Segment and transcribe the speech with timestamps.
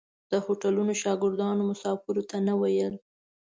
[0.31, 2.95] د هوټلو شاګردانو مسافرو ته نه ویل.